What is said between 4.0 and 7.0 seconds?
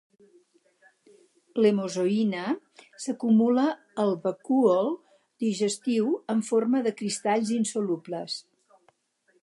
al vacúol digestiu en forma de